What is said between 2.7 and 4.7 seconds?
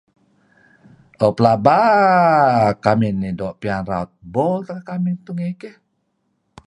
kamih nih doo' pian raut bol